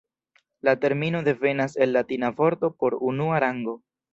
[0.63, 3.81] La termino devenas el latina vorto por "unua rango".